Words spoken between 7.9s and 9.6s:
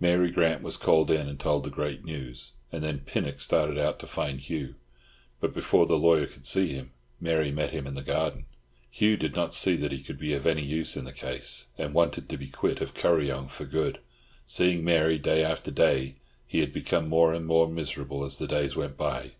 the garden. Hugh did not